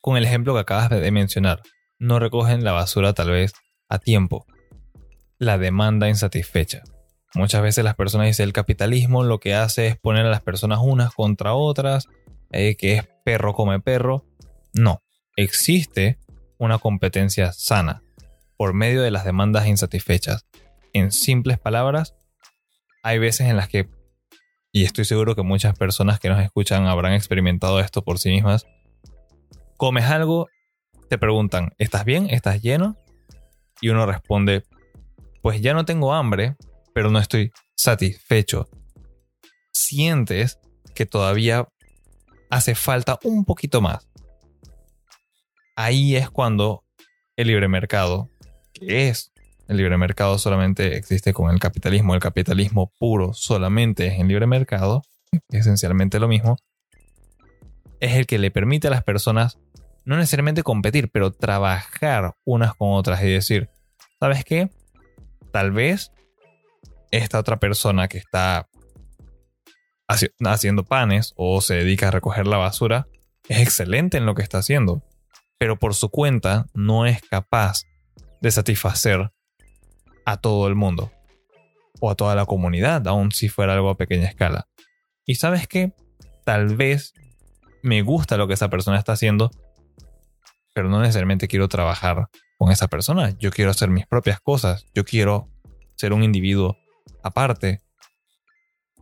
Con 0.00 0.16
el 0.16 0.24
ejemplo 0.24 0.54
que 0.54 0.60
acabas 0.60 0.88
de 0.88 1.10
mencionar, 1.10 1.60
no 1.98 2.18
recogen 2.18 2.64
la 2.64 2.72
basura 2.72 3.12
tal 3.12 3.32
vez 3.32 3.52
a 3.90 3.98
tiempo. 3.98 4.46
La 5.36 5.58
demanda 5.58 6.08
insatisfecha. 6.08 6.80
Muchas 7.34 7.60
veces 7.60 7.84
las 7.84 7.94
personas 7.94 8.28
dicen 8.28 8.44
el 8.44 8.54
capitalismo 8.54 9.24
lo 9.24 9.40
que 9.40 9.54
hace 9.54 9.88
es 9.88 9.98
poner 9.98 10.24
a 10.24 10.30
las 10.30 10.40
personas 10.40 10.78
unas 10.82 11.12
contra 11.12 11.52
otras, 11.52 12.08
eh, 12.50 12.76
que 12.76 12.94
es 12.94 13.08
perro 13.26 13.52
come 13.52 13.78
perro. 13.78 14.24
No, 14.72 15.02
existe 15.36 16.18
una 16.56 16.78
competencia 16.78 17.52
sana 17.52 18.02
por 18.56 18.74
medio 18.74 19.02
de 19.02 19.10
las 19.10 19.24
demandas 19.24 19.66
insatisfechas. 19.66 20.46
En 20.92 21.12
simples 21.12 21.58
palabras, 21.58 22.14
hay 23.02 23.18
veces 23.18 23.48
en 23.48 23.56
las 23.56 23.68
que 23.68 23.88
y 24.74 24.84
estoy 24.84 25.04
seguro 25.04 25.36
que 25.36 25.42
muchas 25.42 25.76
personas 25.76 26.18
que 26.18 26.30
nos 26.30 26.40
escuchan 26.40 26.86
habrán 26.86 27.12
experimentado 27.12 27.78
esto 27.78 28.02
por 28.02 28.18
sí 28.18 28.30
mismas. 28.30 28.66
Comes 29.76 30.04
algo, 30.04 30.48
te 31.10 31.18
preguntan, 31.18 31.74
¿estás 31.76 32.06
bien? 32.06 32.30
¿Estás 32.30 32.62
lleno? 32.62 32.96
Y 33.82 33.90
uno 33.90 34.06
responde, 34.06 34.64
pues 35.42 35.60
ya 35.60 35.74
no 35.74 35.84
tengo 35.84 36.14
hambre, 36.14 36.56
pero 36.94 37.10
no 37.10 37.18
estoy 37.18 37.52
satisfecho. 37.76 38.66
Sientes 39.72 40.58
que 40.94 41.04
todavía 41.04 41.68
hace 42.48 42.74
falta 42.74 43.18
un 43.24 43.44
poquito 43.44 43.82
más. 43.82 44.08
Ahí 45.76 46.16
es 46.16 46.30
cuando 46.30 46.82
el 47.36 47.48
libre 47.48 47.68
mercado, 47.68 48.30
que 48.86 49.08
es 49.08 49.32
el 49.68 49.76
libre 49.76 49.96
mercado 49.96 50.38
solamente 50.38 50.96
existe 50.96 51.32
con 51.32 51.50
el 51.50 51.58
capitalismo. 51.58 52.14
El 52.14 52.20
capitalismo 52.20 52.92
puro 52.98 53.32
solamente 53.32 54.06
es 54.08 54.18
en 54.18 54.28
libre 54.28 54.46
mercado, 54.46 55.02
esencialmente 55.50 56.18
lo 56.18 56.28
mismo. 56.28 56.58
Es 58.00 58.16
el 58.16 58.26
que 58.26 58.38
le 58.38 58.50
permite 58.50 58.88
a 58.88 58.90
las 58.90 59.04
personas 59.04 59.58
no 60.04 60.16
necesariamente 60.16 60.62
competir, 60.62 61.10
pero 61.10 61.30
trabajar 61.32 62.34
unas 62.44 62.74
con 62.74 62.92
otras 62.92 63.22
y 63.22 63.28
decir, 63.28 63.70
¿sabes 64.18 64.44
qué? 64.44 64.68
Tal 65.52 65.70
vez 65.70 66.10
esta 67.12 67.38
otra 67.38 67.58
persona 67.58 68.08
que 68.08 68.18
está 68.18 68.68
haciendo 70.44 70.84
panes 70.84 71.32
o 71.36 71.60
se 71.60 71.74
dedica 71.74 72.08
a 72.08 72.10
recoger 72.10 72.46
la 72.46 72.56
basura 72.56 73.06
es 73.48 73.60
excelente 73.60 74.18
en 74.18 74.26
lo 74.26 74.34
que 74.34 74.42
está 74.42 74.58
haciendo. 74.58 75.02
pero 75.58 75.78
por 75.78 75.94
su 75.94 76.10
cuenta 76.10 76.66
no 76.74 77.06
es 77.06 77.22
capaz 77.22 77.82
de 78.42 78.50
satisfacer 78.50 79.32
a 80.26 80.36
todo 80.36 80.68
el 80.68 80.74
mundo 80.74 81.10
o 82.00 82.10
a 82.10 82.16
toda 82.16 82.34
la 82.34 82.44
comunidad, 82.44 83.06
aun 83.06 83.32
si 83.32 83.48
fuera 83.48 83.74
algo 83.74 83.90
a 83.90 83.96
pequeña 83.96 84.26
escala. 84.26 84.68
Y 85.24 85.36
sabes 85.36 85.68
qué, 85.68 85.94
tal 86.44 86.76
vez 86.76 87.14
me 87.82 88.02
gusta 88.02 88.36
lo 88.36 88.48
que 88.48 88.54
esa 88.54 88.68
persona 88.68 88.98
está 88.98 89.12
haciendo, 89.12 89.50
pero 90.74 90.88
no 90.88 91.00
necesariamente 91.00 91.48
quiero 91.48 91.68
trabajar 91.68 92.28
con 92.58 92.72
esa 92.72 92.88
persona. 92.88 93.30
Yo 93.38 93.50
quiero 93.50 93.70
hacer 93.70 93.90
mis 93.90 94.06
propias 94.06 94.40
cosas. 94.40 94.86
Yo 94.94 95.04
quiero 95.04 95.48
ser 95.96 96.12
un 96.12 96.24
individuo 96.24 96.76
aparte. 97.22 97.82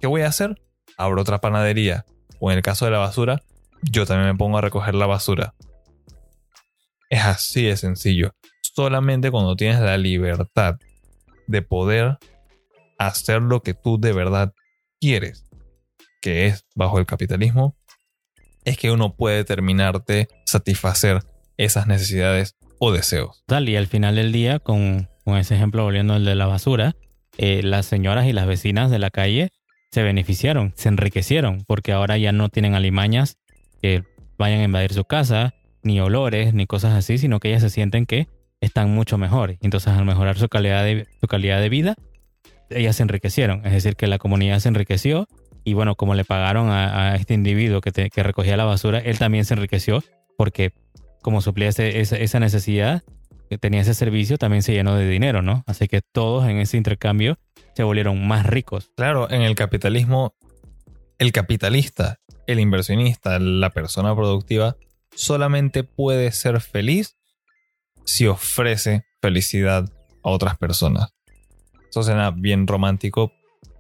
¿Qué 0.01 0.07
voy 0.07 0.23
a 0.23 0.29
hacer? 0.29 0.61
Abro 0.99 1.23
otra 1.23 1.41
panadería. 1.41 2.05
O 2.41 2.51
en 2.51 2.59
el 2.59 2.63
caso 2.63 2.85
de 2.85 2.91
la 2.91 2.99
basura, 2.99 3.43
yo 3.83 4.05
también 4.05 4.31
me 4.33 4.37
pongo 4.37 4.59
a 4.59 4.63
recoger 4.63 4.95
la 4.95 5.07
basura. 5.07 5.55
Es 7.09 7.25
así 7.25 7.65
de 7.65 7.77
sencillo. 7.77 8.35
Solamente 8.75 9.31
cuando 9.31 9.57
tienes 9.57 9.81
la 9.81 9.99
libertad 9.99 10.77
de 11.47 11.63
poder 11.63 12.19
hacer 12.99 13.43
lo 13.43 13.63
que 13.63 13.75
tú 13.75 13.99
de 13.99 14.13
verdad 14.13 14.53
quieres, 15.01 15.45
que 16.21 16.47
es 16.47 16.67
bajo 16.75 16.99
el 16.99 17.07
capitalismo, 17.07 17.77
es 18.65 18.77
que 18.77 18.91
uno 18.91 19.17
puede 19.17 19.45
terminarte 19.45 20.29
satisfacer 20.45 21.23
esas 21.57 21.87
necesidades 21.87 22.57
o 22.79 22.93
deseos. 22.93 23.43
Tal, 23.47 23.69
y 23.69 23.77
al 23.77 23.87
final 23.87 24.17
del 24.17 24.33
día, 24.33 24.59
con, 24.59 25.09
ese 25.27 25.55
ejemplo 25.55 25.83
volviendo 25.83 26.15
al 26.15 26.25
de 26.25 26.35
la 26.35 26.47
basura, 26.47 26.95
eh, 27.39 27.63
las 27.63 27.87
señoras 27.87 28.27
y 28.27 28.33
las 28.33 28.47
vecinas 28.47 28.91
de 28.91 28.99
la 28.99 29.11
calle 29.11 29.51
se 29.91 30.03
beneficiaron, 30.03 30.73
se 30.77 30.89
enriquecieron, 30.89 31.65
porque 31.67 31.93
ahora 31.93 32.19
ya 32.19 32.33
no 32.33 32.49
tienen 32.49 32.75
alimañas 32.75 33.39
que 33.83 34.05
vayan 34.39 34.61
a 34.61 34.65
invadir 34.65 34.93
su 34.93 35.05
casa, 35.05 35.55
ni 35.83 36.01
olores, 36.01 36.55
ni 36.55 36.67
cosas 36.67 36.95
así, 36.95 37.19
sino 37.19 37.41
que 37.41 37.49
ellas 37.49 37.63
se 37.63 37.71
sienten 37.71 38.07
que 38.07 38.29
están 38.61 38.91
mucho 38.91 39.19
mejor. 39.19 39.57
Entonces, 39.61 39.93
al 39.93 40.05
mejorar 40.05 40.39
su 40.39 40.49
calidad 40.49 40.85
de, 40.85 41.07
su 41.21 41.27
calidad 41.27 41.61
de 41.61 41.69
vida, 41.69 41.97
ellas 42.71 42.97
se 42.97 43.03
enriquecieron. 43.03 43.65
Es 43.67 43.73
decir, 43.73 43.97
que 43.97 44.07
la 44.07 44.19
comunidad 44.19 44.59
se 44.61 44.69
enriqueció 44.69 45.29
y 45.65 45.75
bueno, 45.75 45.95
como 45.95 46.15
le 46.15 46.25
pagaron 46.25 46.71
a, 46.71 47.17
este 47.17 47.35
individuo 47.35 47.81
que, 47.81 47.93
que, 47.93 48.23
recogía 48.23 48.57
la 48.57 48.65
basura, 48.65 48.99
él 48.99 49.19
también 49.19 49.45
se 49.45 49.55
enriqueció 49.55 50.03
porque 50.37 50.73
como 51.21 51.43
suplía 51.43 51.69
esa 51.69 52.41
necesidad, 52.41 53.03
que 53.51 53.59
tenía 53.59 53.81
ese 53.81 53.95
servicio, 53.95 54.39
también 54.39 54.63
se 54.63 54.73
llenó 54.73 54.95
de 54.95 55.09
dinero, 55.09 55.43
¿no? 55.43 55.65
Así 55.67 55.89
que 55.89 56.01
todos 56.01 56.49
en 56.49 56.59
ese 56.59 56.77
intercambio 56.77 57.37
se 57.75 57.83
volvieron 57.83 58.27
más 58.27 58.47
ricos. 58.47 58.93
Claro, 58.97 59.29
en 59.29 59.43
el 59.43 59.57
capitalismo, 59.57 60.35
el 61.19 61.33
capitalista, 61.33 62.21
el 62.47 62.61
inversionista, 62.61 63.39
la 63.41 63.71
persona 63.71 64.15
productiva, 64.15 64.77
solamente 65.15 65.83
puede 65.83 66.31
ser 66.31 66.61
feliz 66.61 67.17
si 68.11 68.27
ofrece 68.27 69.05
felicidad 69.23 69.89
a 70.25 70.31
otras 70.31 70.59
personas. 70.59 71.15
Eso 71.89 72.03
suena 72.03 72.33
bien 72.33 72.67
romántico. 72.67 73.33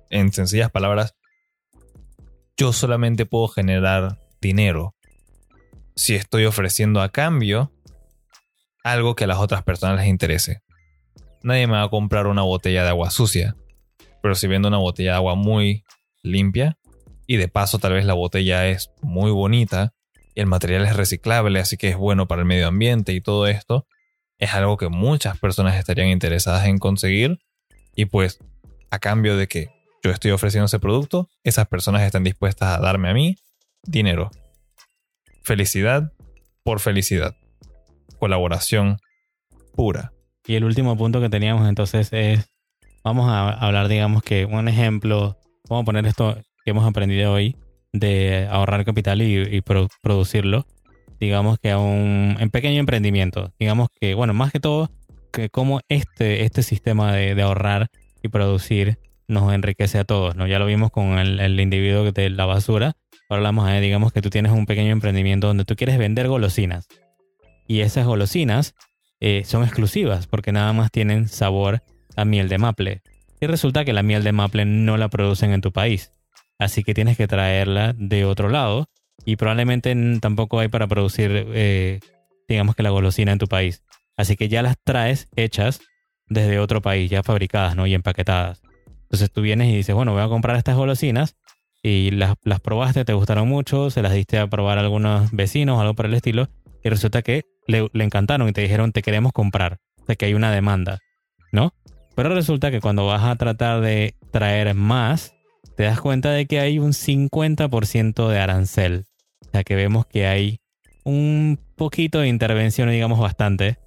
En 0.08 0.32
sencillas 0.32 0.70
palabras, 0.70 1.14
yo 2.56 2.72
solamente 2.72 3.26
puedo 3.26 3.48
generar 3.48 4.18
dinero 4.40 4.94
si 5.96 6.14
estoy 6.14 6.44
ofreciendo 6.44 7.02
a 7.02 7.10
cambio 7.10 7.72
algo 8.84 9.16
que 9.16 9.24
a 9.24 9.26
las 9.26 9.38
otras 9.38 9.64
personas 9.64 9.98
les 9.98 10.06
interese. 10.06 10.62
Nadie 11.42 11.66
me 11.66 11.74
va 11.74 11.82
a 11.82 11.90
comprar 11.90 12.26
una 12.26 12.42
botella 12.42 12.84
de 12.84 12.88
agua 12.90 13.10
sucia, 13.10 13.56
pero 14.22 14.36
si 14.36 14.46
vendo 14.46 14.68
una 14.68 14.78
botella 14.78 15.10
de 15.10 15.16
agua 15.16 15.34
muy 15.34 15.84
limpia 16.22 16.78
y 17.26 17.36
de 17.36 17.48
paso 17.48 17.78
tal 17.78 17.94
vez 17.94 18.04
la 18.04 18.14
botella 18.14 18.68
es 18.68 18.92
muy 19.02 19.32
bonita 19.32 19.92
y 20.34 20.40
el 20.40 20.46
material 20.46 20.84
es 20.86 20.96
reciclable, 20.96 21.58
así 21.58 21.76
que 21.76 21.88
es 21.88 21.96
bueno 21.96 22.28
para 22.28 22.42
el 22.42 22.46
medio 22.46 22.68
ambiente 22.68 23.12
y 23.12 23.20
todo 23.20 23.46
esto, 23.48 23.86
es 24.40 24.54
algo 24.54 24.76
que 24.76 24.88
muchas 24.88 25.38
personas 25.38 25.76
estarían 25.76 26.08
interesadas 26.08 26.66
en 26.66 26.78
conseguir 26.78 27.38
y 27.94 28.06
pues 28.06 28.40
a 28.90 28.98
cambio 28.98 29.36
de 29.36 29.46
que 29.46 29.68
yo 30.02 30.10
estoy 30.10 30.30
ofreciendo 30.32 30.66
ese 30.66 30.80
producto, 30.80 31.28
esas 31.44 31.68
personas 31.68 32.02
están 32.02 32.24
dispuestas 32.24 32.76
a 32.76 32.80
darme 32.80 33.10
a 33.10 33.14
mí 33.14 33.36
dinero. 33.84 34.30
Felicidad 35.42 36.12
por 36.64 36.80
felicidad. 36.80 37.36
Colaboración 38.18 38.98
pura. 39.74 40.12
Y 40.46 40.54
el 40.54 40.64
último 40.64 40.96
punto 40.96 41.20
que 41.20 41.28
teníamos 41.28 41.68
entonces 41.68 42.08
es, 42.12 42.50
vamos 43.04 43.30
a 43.30 43.50
hablar, 43.50 43.88
digamos 43.88 44.22
que 44.22 44.46
un 44.46 44.68
ejemplo, 44.68 45.38
vamos 45.68 45.82
a 45.82 45.86
poner 45.86 46.06
esto 46.06 46.36
que 46.64 46.70
hemos 46.70 46.88
aprendido 46.88 47.32
hoy 47.32 47.56
de 47.92 48.48
ahorrar 48.50 48.84
capital 48.84 49.20
y, 49.22 49.62
producirlo, 50.02 50.66
digamos 51.20 51.58
que 51.58 51.70
a 51.70 51.78
un 51.78 52.36
en 52.40 52.50
pequeño 52.50 52.80
emprendimiento. 52.80 53.52
Digamos 53.58 53.88
que, 54.00 54.14
bueno, 54.14 54.34
más 54.34 54.50
que 54.50 54.58
todo, 54.58 54.90
que 55.32 55.50
cómo 55.50 55.80
este, 55.88 56.44
este 56.44 56.62
sistema 56.62 57.12
de, 57.12 57.40
ahorrar 57.42 57.88
y 58.22 58.28
producir 58.28 58.98
nos 59.28 59.52
enriquece 59.52 59.98
a 59.98 60.04
todos, 60.04 60.34
¿no? 60.34 60.46
Ya 60.46 60.58
lo 60.58 60.66
vimos 60.66 60.90
con 60.90 61.18
el, 61.18 61.60
individuo 61.60 62.10
de 62.10 62.30
la 62.30 62.46
basura. 62.46 62.96
Ahora 63.28 63.38
hablamos, 63.38 63.68
de, 63.68 63.80
digamos 63.80 64.12
que 64.12 64.22
tú 64.22 64.30
tienes 64.30 64.50
un 64.50 64.66
pequeño 64.66 64.90
emprendimiento 64.90 65.46
donde 65.46 65.64
tú 65.64 65.76
quieres 65.76 65.98
vender 65.98 66.26
golosinas. 66.26 66.88
Y 67.68 67.80
esas 67.80 68.06
golosinas 68.06 68.74
eh, 69.20 69.42
son 69.44 69.62
exclusivas 69.62 70.26
porque 70.26 70.50
nada 70.50 70.72
más 70.72 70.90
tienen 70.90 71.28
sabor 71.28 71.82
a 72.16 72.24
miel 72.24 72.48
de 72.48 72.58
maple. 72.58 73.02
Y 73.40 73.46
resulta 73.46 73.84
que 73.84 73.92
la 73.92 74.02
miel 74.02 74.24
de 74.24 74.32
maple 74.32 74.64
no 74.64 74.96
la 74.96 75.08
producen 75.08 75.52
en 75.52 75.60
tu 75.60 75.70
país. 75.70 76.10
Así 76.58 76.82
que 76.82 76.92
tienes 76.92 77.16
que 77.16 77.28
traerla 77.28 77.94
de 77.96 78.24
otro 78.24 78.48
lado. 78.48 78.88
Y 79.24 79.36
probablemente 79.36 79.94
tampoco 80.20 80.60
hay 80.60 80.68
para 80.68 80.86
producir, 80.86 81.46
eh, 81.54 82.00
digamos 82.48 82.74
que 82.74 82.82
la 82.82 82.90
golosina 82.90 83.32
en 83.32 83.38
tu 83.38 83.46
país. 83.46 83.82
Así 84.16 84.36
que 84.36 84.48
ya 84.48 84.62
las 84.62 84.76
traes 84.82 85.28
hechas 85.36 85.80
desde 86.28 86.58
otro 86.58 86.80
país, 86.80 87.10
ya 87.10 87.22
fabricadas, 87.22 87.76
¿no? 87.76 87.86
Y 87.86 87.94
empaquetadas. 87.94 88.62
Entonces 89.02 89.30
tú 89.32 89.42
vienes 89.42 89.68
y 89.68 89.76
dices, 89.76 89.94
bueno, 89.94 90.12
voy 90.12 90.22
a 90.22 90.28
comprar 90.28 90.56
estas 90.56 90.76
golosinas 90.76 91.36
y 91.82 92.10
las, 92.12 92.34
las 92.44 92.60
probaste, 92.60 93.04
te 93.04 93.12
gustaron 93.12 93.48
mucho, 93.48 93.90
se 93.90 94.02
las 94.02 94.12
diste 94.12 94.38
a 94.38 94.46
probar 94.46 94.78
a 94.78 94.82
algunos 94.82 95.32
vecinos 95.32 95.80
algo 95.80 95.94
por 95.94 96.06
el 96.06 96.14
estilo 96.14 96.48
y 96.84 96.88
resulta 96.88 97.22
que 97.22 97.44
le, 97.66 97.88
le 97.92 98.04
encantaron 98.04 98.48
y 98.48 98.52
te 98.52 98.60
dijeron, 98.60 98.92
te 98.92 99.02
queremos 99.02 99.32
comprar. 99.32 99.78
O 100.02 100.06
sea 100.06 100.16
que 100.16 100.26
hay 100.26 100.34
una 100.34 100.52
demanda, 100.52 100.98
¿no? 101.52 101.74
Pero 102.14 102.34
resulta 102.34 102.70
que 102.70 102.80
cuando 102.80 103.06
vas 103.06 103.24
a 103.24 103.36
tratar 103.36 103.80
de 103.80 104.14
traer 104.30 104.74
más, 104.74 105.32
te 105.76 105.84
das 105.84 106.00
cuenta 106.00 106.30
de 106.30 106.46
que 106.46 106.60
hay 106.60 106.78
un 106.78 106.92
50% 106.92 108.28
de 108.28 108.38
arancel. 108.38 109.06
O 109.46 109.50
sea 109.52 109.64
que 109.64 109.74
vemos 109.74 110.06
que 110.06 110.26
hay 110.26 110.60
un 111.04 111.58
poquito 111.76 112.20
de 112.20 112.28
intervención, 112.28 112.90
digamos 112.90 113.18
bastante, 113.18 113.78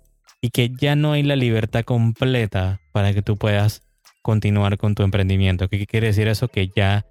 y 0.42 0.50
que 0.50 0.70
ya 0.70 0.96
no 0.96 1.14
hay 1.14 1.24
la 1.24 1.36
libertad 1.36 1.84
completa 1.84 2.82
para 2.92 3.14
que 3.14 3.22
tú 3.22 3.38
puedas 3.38 3.82
continuar 4.22 4.78
con 4.78 4.96
tu 4.96 5.04
emprendimiento. 5.04 5.70
¿Qué 5.70 5.86
quiere 5.86 6.08
decir 6.08 6.28
eso? 6.28 6.48
Que 6.48 6.70
ya 6.76 7.06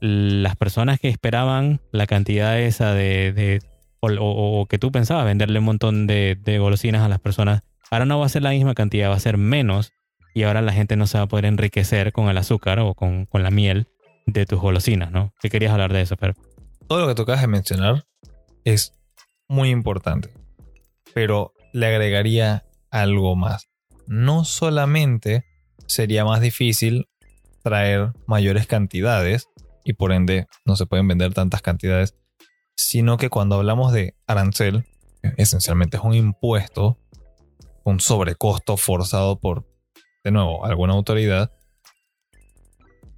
las 0.00 0.56
personas 0.56 1.00
que 1.00 1.08
esperaban 1.08 1.80
la 1.92 2.06
cantidad 2.06 2.58
esa 2.60 2.94
de, 2.94 3.60
o, 4.00 4.66
que 4.68 4.78
tú 4.78 4.92
pensabas 4.92 5.24
venderle 5.24 5.58
un 5.58 5.64
montón 5.64 6.06
de, 6.06 6.58
golosinas 6.60 7.02
a 7.02 7.08
las 7.08 7.20
personas, 7.20 7.62
ahora 7.90 8.04
no 8.04 8.18
va 8.18 8.26
a 8.26 8.30
ser 8.30 8.42
la 8.42 8.50
misma 8.50 8.74
cantidad, 8.74 9.10
va 9.10 9.16
a 9.16 9.20
ser 9.20 9.38
menos 9.38 9.92
y 10.34 10.44
ahora 10.44 10.62
la 10.62 10.72
gente 10.72 10.96
no 10.96 11.06
se 11.06 11.18
va 11.18 11.24
a 11.24 11.28
poder 11.28 11.46
enriquecer 11.46 12.12
con 12.12 12.28
el 12.28 12.38
azúcar 12.38 12.78
o 12.78 12.94
con, 12.94 13.26
la 13.32 13.50
miel 13.50 13.88
de 14.26 14.46
tus 14.46 14.60
golosinas, 14.60 15.10
¿no? 15.10 15.32
¿Qué 15.40 15.48
querías 15.48 15.72
hablar 15.72 15.92
de 15.92 16.02
eso, 16.02 16.16
Fer? 16.16 16.34
Todo 16.88 17.00
lo 17.00 17.06
que 17.06 17.14
tú 17.14 17.22
acabas 17.22 17.42
de 17.42 17.48
mencionar 17.48 18.06
es 18.64 18.94
muy 19.46 19.68
importante, 19.68 20.30
pero 21.12 21.52
le 21.74 21.86
agregaría 21.86 22.64
algo 22.90 23.36
más. 23.36 23.68
No 24.06 24.44
solamente 24.44 25.44
sería 25.86 26.24
más 26.24 26.40
difícil 26.40 27.06
traer 27.62 28.12
mayores 28.26 28.66
cantidades 28.66 29.48
y 29.84 29.92
por 29.92 30.12
ende 30.12 30.46
no 30.64 30.76
se 30.76 30.86
pueden 30.86 31.06
vender 31.06 31.34
tantas 31.34 31.60
cantidades, 31.60 32.14
sino 32.74 33.18
que 33.18 33.28
cuando 33.28 33.56
hablamos 33.56 33.92
de 33.92 34.14
arancel, 34.26 34.86
esencialmente 35.36 35.98
es 35.98 36.02
un 36.02 36.14
impuesto, 36.14 36.98
un 37.84 38.00
sobrecosto 38.00 38.78
forzado 38.78 39.38
por, 39.38 39.66
de 40.24 40.30
nuevo, 40.30 40.64
alguna 40.64 40.94
autoridad, 40.94 41.52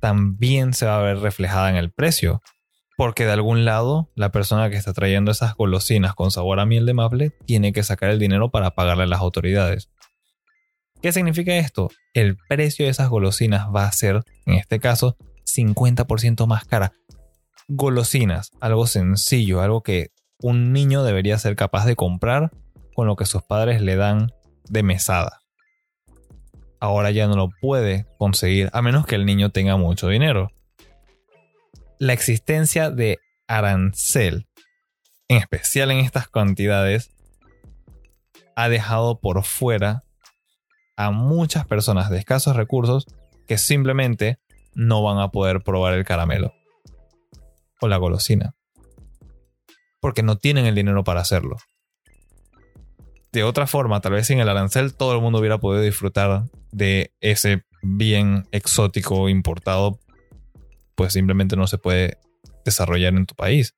también 0.01 0.75
se 0.75 0.87
va 0.87 0.99
a 0.99 1.03
ver 1.03 1.19
reflejada 1.19 1.71
en 1.71 1.77
el 1.77 1.93
precio. 1.93 2.43
Porque 3.01 3.25
de 3.25 3.33
algún 3.33 3.65
lado, 3.65 4.11
la 4.15 4.31
persona 4.31 4.69
que 4.69 4.77
está 4.77 4.93
trayendo 4.93 5.31
esas 5.31 5.55
golosinas 5.55 6.15
con 6.15 6.31
sabor 6.31 6.61
a 6.61 6.67
miel 6.67 6.85
de 6.85 6.93
maple 6.93 7.31
tiene 7.47 7.73
que 7.73 7.83
sacar 7.83 8.11
el 8.11 8.19
dinero 8.19 8.51
para 8.51 8.73
pagarle 8.73 9.05
a 9.05 9.07
las 9.07 9.21
autoridades. 9.21 9.89
¿Qué 11.01 11.11
significa 11.11 11.57
esto? 11.57 11.89
El 12.13 12.37
precio 12.37 12.85
de 12.85 12.91
esas 12.91 13.09
golosinas 13.09 13.69
va 13.75 13.87
a 13.87 13.93
ser, 13.93 14.21
en 14.45 14.53
este 14.53 14.81
caso, 14.81 15.17
50% 15.47 16.47
más 16.47 16.67
cara. 16.67 16.93
Golosinas, 17.69 18.51
algo 18.61 18.87
sencillo, 18.87 19.63
algo 19.63 19.83
que 19.83 20.11
un 20.39 20.75
niño 20.75 21.03
debería 21.03 21.39
ser 21.39 21.57
capaz 21.57 21.87
de 21.87 21.97
comprar 21.97 22.51
con 22.95 23.07
lo 23.07 23.17
que 23.17 23.25
sus 23.25 23.43
padres 23.43 23.81
le 23.81 23.97
dan 23.97 24.31
de 24.69 24.83
mesada. 24.83 25.41
Ahora 26.81 27.13
ya 27.13 27.27
no 27.29 27.35
lo 27.35 27.49
puede 27.63 28.05
conseguir 28.19 28.69
a 28.75 28.83
menos 28.83 29.07
que 29.07 29.15
el 29.15 29.25
niño 29.25 29.49
tenga 29.53 29.79
mucho 29.79 30.09
dinero. 30.09 30.51
La 32.01 32.15
existencia 32.15 32.91
de 32.91 33.19
arancel, 33.47 34.49
en 35.29 35.37
especial 35.37 35.91
en 35.91 35.99
estas 35.99 36.29
cantidades, 36.29 37.11
ha 38.57 38.71
dejado 38.71 39.21
por 39.21 39.45
fuera 39.45 40.03
a 40.97 41.11
muchas 41.11 41.67
personas 41.67 42.09
de 42.09 42.17
escasos 42.17 42.57
recursos 42.57 43.05
que 43.47 43.59
simplemente 43.59 44.39
no 44.73 45.03
van 45.03 45.19
a 45.19 45.29
poder 45.29 45.63
probar 45.63 45.93
el 45.93 46.07
caramelo 46.07 46.55
o 47.83 47.87
la 47.87 47.99
golosina. 47.99 48.55
Porque 50.01 50.23
no 50.23 50.39
tienen 50.39 50.65
el 50.65 50.75
dinero 50.75 51.05
para 51.05 51.21
hacerlo. 51.21 51.59
De 53.31 53.45
otra 53.45 53.67
forma, 53.67 54.01
tal 54.01 54.13
vez 54.13 54.27
sin 54.27 54.41
el 54.41 54.49
arancel 54.49 54.97
todo 54.97 55.15
el 55.15 55.21
mundo 55.21 55.39
hubiera 55.39 55.59
podido 55.59 55.83
disfrutar 55.83 56.45
de 56.73 57.13
ese 57.21 57.63
bien 57.83 58.49
exótico 58.53 59.29
importado, 59.29 60.01
pues 61.01 61.15
simplemente 61.15 61.57
no 61.57 61.67
se 61.67 61.79
puede 61.79 62.19
desarrollar 62.63 63.15
en 63.15 63.25
tu 63.25 63.35
país. 63.35 63.75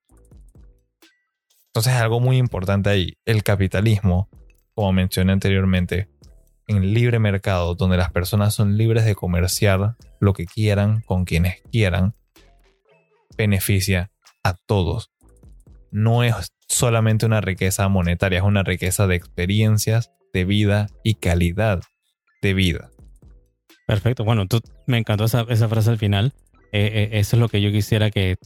Entonces 1.67 1.93
algo 1.93 2.19
muy 2.19 2.37
importante 2.37 2.91
ahí. 2.91 3.17
El 3.25 3.45
capitalismo, 3.45 4.29
como 4.75 4.93
mencioné 4.93 5.31
anteriormente, 5.31 6.09
en 6.67 6.93
libre 6.93 7.21
mercado, 7.21 7.77
donde 7.77 7.97
las 7.97 8.11
personas 8.11 8.57
son 8.57 8.77
libres 8.77 9.05
de 9.05 9.15
comerciar 9.15 9.95
lo 10.19 10.33
que 10.33 10.47
quieran 10.47 11.03
con 11.03 11.25
quienes 11.25 11.63
quieran, 11.71 12.17
beneficia 13.39 14.11
a 14.43 14.55
todos. 14.55 15.13
No 15.93 16.25
es 16.25 16.53
solamente 16.67 17.25
una 17.25 17.41
riqueza 17.41 17.87
monetaria, 17.87 18.39
es 18.41 18.45
una 18.45 18.65
riqueza 18.65 19.07
de 19.07 19.15
experiencias, 19.15 20.11
de 20.33 20.45
vida 20.45 20.89
y 21.05 21.15
calidad 21.15 21.83
de 22.43 22.53
vida. 22.53 22.91
Perfecto. 23.87 24.25
Bueno, 24.25 24.45
me 24.89 24.99
encantó 24.99 25.27
esa, 25.27 25.45
frase 25.45 25.89
al 25.89 25.99
final. 25.99 26.33
Eh, 26.73 26.91
eh, 27.13 27.19
eso 27.19 27.37
es 27.37 27.41
lo 27.41 27.49
que 27.49 27.61
yo 27.61 27.71
quisiera 27.71 28.11
que 28.11 28.37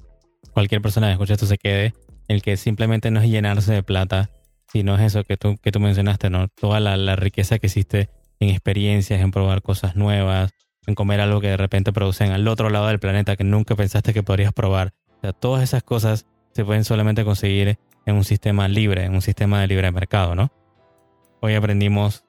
cualquier 0.52 0.82
persona 0.82 1.06
que 1.06 1.12
escuche 1.12 1.32
esto 1.32 1.46
se 1.46 1.58
quede 1.58 1.94
el 2.28 2.42
que 2.42 2.56
simplemente 2.56 3.10
no 3.10 3.20
es 3.20 3.28
llenarse 3.28 3.72
de 3.72 3.82
plata, 3.82 4.30
sino 4.72 4.96
es 4.96 5.02
eso 5.02 5.24
que 5.24 5.36
tú, 5.36 5.56
que 5.58 5.70
tú 5.70 5.80
mencionaste, 5.80 6.28
¿no? 6.28 6.48
Toda 6.48 6.80
la, 6.80 7.16
riqueza 7.16 7.58
que 7.58 7.68
existe 7.68 8.10
en 8.40 8.50
experiencias, 8.50 9.20
en 9.20 9.30
probar 9.30 9.62
cosas 9.62 9.96
nuevas, 9.96 10.52
en 10.86 10.94
comer 10.94 11.20
algo 11.20 11.40
que 11.40 11.48
de 11.48 11.56
repente 11.56 11.92
producen 11.92 12.32
al 12.32 12.46
otro 12.48 12.68
lado 12.68 12.88
del 12.88 12.98
planeta 12.98 13.36
que 13.36 13.44
nunca 13.44 13.76
pensaste 13.76 14.12
que 14.12 14.22
podrías 14.22 14.52
probar. 14.52 14.92
Todas 15.40 15.62
esas 15.62 15.82
cosas 15.82 16.26
se 16.52 16.64
pueden 16.64 16.84
solamente 16.84 17.24
conseguir 17.24 17.78
en 18.06 18.14
un 18.14 18.24
sistema 18.24 18.68
libre, 18.68 19.04
en 19.04 19.14
un 19.14 19.22
sistema 19.22 19.60
de 19.60 19.66
libre 19.66 19.90
mercado, 19.90 20.34
¿no? 20.34 20.52
Hoy 21.40 21.54
aprendimos, 21.54 22.24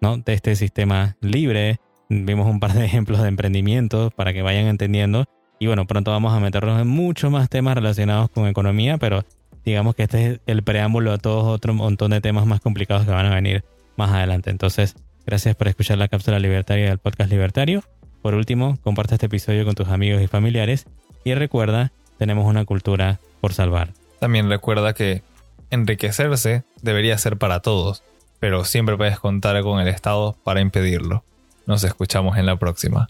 ¿no? 0.00 0.18
De 0.18 0.34
este 0.34 0.54
sistema 0.56 1.16
libre, 1.20 1.80
vimos 2.08 2.46
un 2.46 2.60
par 2.60 2.72
de 2.74 2.84
ejemplos 2.84 3.22
de 3.22 3.28
emprendimientos 3.28 4.12
para 4.14 4.32
que 4.32 4.42
vayan 4.42 4.66
entendiendo. 4.66 5.26
Y 5.58 5.66
bueno, 5.66 5.86
pronto 5.86 6.10
vamos 6.10 6.34
a 6.34 6.40
meternos 6.40 6.80
en 6.80 6.88
muchos 6.88 7.30
más 7.30 7.48
temas 7.48 7.74
relacionados 7.74 8.30
con 8.30 8.46
economía, 8.46 8.98
pero 8.98 9.24
digamos 9.64 9.94
que 9.94 10.04
este 10.04 10.26
es 10.26 10.40
el 10.46 10.62
preámbulo 10.62 11.12
a 11.12 11.18
todos 11.18 11.44
otro 11.44 11.74
montón 11.74 12.10
de 12.10 12.20
temas 12.20 12.46
más 12.46 12.60
complicados 12.60 13.04
que 13.04 13.10
van 13.10 13.26
a 13.26 13.34
venir 13.34 13.64
más 13.96 14.12
adelante. 14.12 14.50
Entonces, 14.50 14.96
gracias 15.24 15.56
por 15.56 15.68
escuchar 15.68 15.98
la 15.98 16.08
cápsula 16.08 16.38
libertaria 16.38 16.88
del 16.88 16.98
podcast 16.98 17.30
libertario. 17.30 17.82
Por 18.22 18.34
último, 18.34 18.78
comparte 18.82 19.14
este 19.14 19.26
episodio 19.26 19.64
con 19.64 19.74
tus 19.74 19.88
amigos 19.88 20.22
y 20.22 20.26
familiares 20.26 20.86
y 21.24 21.34
recuerda, 21.34 21.92
tenemos 22.18 22.46
una 22.46 22.64
cultura 22.64 23.18
por 23.40 23.52
salvar. 23.52 23.92
También 24.20 24.48
recuerda 24.48 24.94
que 24.94 25.22
enriquecerse 25.70 26.64
debería 26.82 27.18
ser 27.18 27.36
para 27.36 27.60
todos, 27.60 28.02
pero 28.40 28.64
siempre 28.64 28.96
puedes 28.96 29.18
contar 29.18 29.60
con 29.62 29.80
el 29.80 29.88
Estado 29.88 30.36
para 30.44 30.60
impedirlo. 30.60 31.24
Nos 31.66 31.82
escuchamos 31.84 32.36
en 32.36 32.46
la 32.46 32.56
próxima. 32.56 33.08